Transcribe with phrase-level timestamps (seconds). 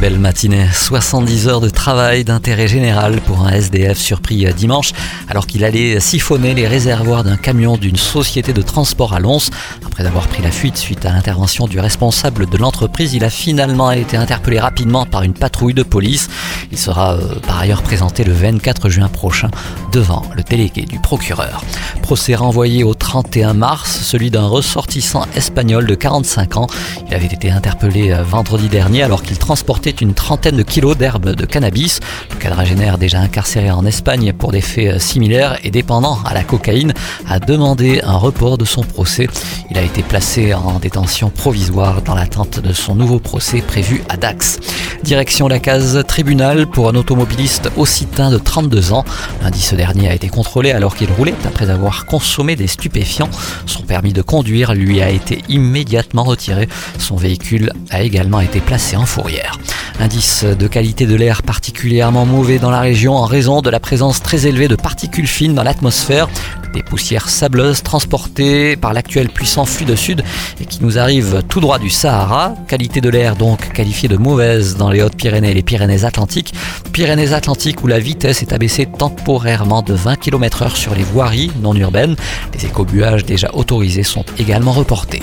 [0.00, 0.68] Belle matinée.
[0.72, 4.92] 70 heures de travail d'intérêt général pour un SDF surpris dimanche
[5.26, 9.50] alors qu'il allait siphonner les réservoirs d'un camion d'une société de transport à Lons.
[9.84, 13.90] Après avoir pris la fuite suite à l'intervention du responsable de l'entreprise, il a finalement
[13.90, 16.28] été interpellé rapidement par une patrouille de police.
[16.70, 19.50] Il sera euh, par ailleurs présenté le 24 juin prochain
[19.90, 21.64] devant le délégué du procureur.
[22.02, 26.66] Procès renvoyé au 31 mars, celui d'un ressortissant espagnol de 45 ans.
[27.08, 31.34] Il avait été interpellé euh, vendredi dernier alors qu'il transportait une trentaine de kilos d'herbes
[31.34, 32.00] de cannabis.
[32.30, 36.44] Le quadragénaire, déjà incarcéré en Espagne pour des faits euh, similaires et dépendant à la
[36.44, 36.92] cocaïne,
[37.28, 39.28] a demandé un report de son procès.
[39.70, 44.16] Il a été placé en détention provisoire dans l'attente de son nouveau procès prévu à
[44.16, 44.60] Dax.
[45.02, 49.04] Direction la case tribunal pour un automobiliste occitan de 32 ans.
[49.42, 53.30] Lundi, ce dernier a été contrôlé alors qu'il roulait après avoir consommé des stupéfiants.
[53.66, 56.68] Son permis de conduire lui a été immédiatement retiré.
[56.98, 59.58] Son véhicule a également été placé en fourrière.
[60.00, 64.22] Indice de qualité de l'air particulièrement mauvais dans la région en raison de la présence
[64.22, 66.28] très élevée de particules fines dans l'atmosphère,
[66.72, 70.22] des poussières sableuses transportées par l'actuel puissant flux de sud
[70.60, 72.54] et qui nous arrivent tout droit du Sahara.
[72.66, 76.54] Qualité de l'air donc qualifiée de mauvaise dans les Hautes-Pyrénées et les Pyrénées-Atlantiques.
[76.92, 81.74] Pyrénées-Atlantiques où la vitesse est abaissée temporairement de 20 km h sur les voiries non
[81.74, 82.16] urbaines.
[82.54, 85.22] Les écobuages déjà autorisés sont également reportés.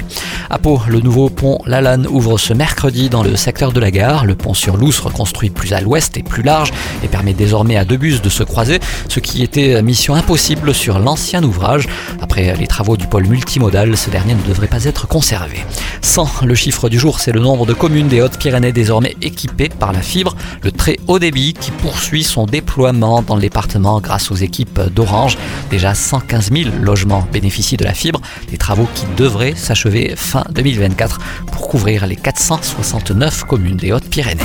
[0.50, 4.26] À Pau, le nouveau pont Lalanne ouvre ce mercredi dans le secteur de la gare.
[4.26, 6.72] Le pont sur Lousse, reconstruit plus à l'ouest et plus large,
[7.04, 8.80] et permet désormais à deux bus de se croiser,
[9.10, 11.88] ce qui était mission impossible sur l'ancien ouvrage.
[12.22, 15.60] Après les travaux du pôle multimodal, ce dernier ne devrait pas être conservé.
[16.02, 19.92] 100, le chiffre du jour, c'est le nombre de communes des Hautes-Pyrénées désormais équipées par
[19.92, 24.36] la fibre, le très haut débit qui poursuit son déploiement dans le département grâce aux
[24.36, 25.38] équipes d'Orange.
[25.70, 31.20] Déjà 115 000 logements bénéficient de la fibre, des travaux qui devraient s'achever fin 2024
[31.52, 34.42] pour couvrir les 469 communes des Hautes-Pyrénées.